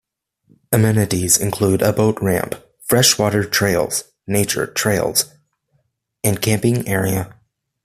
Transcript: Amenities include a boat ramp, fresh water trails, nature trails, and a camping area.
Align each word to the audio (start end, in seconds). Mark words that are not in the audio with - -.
Amenities 0.71 1.37
include 1.37 1.83
a 1.83 1.93
boat 1.93 2.17
ramp, 2.23 2.55
fresh 2.81 3.19
water 3.19 3.43
trails, 3.43 4.05
nature 4.25 4.65
trails, 4.65 5.25
and 6.23 6.37
a 6.37 6.41
camping 6.41 6.87
area. 6.87 7.35